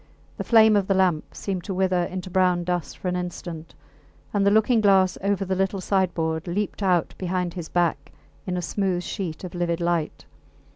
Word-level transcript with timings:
The 0.37 0.43
flame 0.43 0.75
of 0.75 0.87
the 0.87 0.95
lamp 0.95 1.35
seemed 1.35 1.63
to 1.65 1.75
wither 1.75 2.05
into 2.05 2.31
brown 2.31 2.63
dust 2.63 2.97
for 2.97 3.07
an 3.07 3.15
instant, 3.15 3.75
and 4.33 4.43
the 4.43 4.49
looking 4.49 4.81
glass 4.81 5.15
over 5.21 5.45
the 5.45 5.53
little 5.53 5.79
sideboard 5.79 6.47
leaped 6.47 6.81
out 6.81 7.13
behind 7.19 7.53
his 7.53 7.69
back 7.69 8.11
in 8.47 8.57
a 8.57 8.63
smooth 8.63 9.03
sheet 9.03 9.43
of 9.43 9.53
livid 9.53 9.79
light. 9.79 10.25